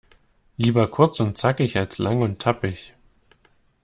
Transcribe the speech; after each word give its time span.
Lieber 0.57 0.87
kurz 0.87 1.19
und 1.19 1.37
zackig, 1.37 1.77
als 1.77 1.99
lang 1.99 2.23
und 2.23 2.39
tappig.. 2.39 2.95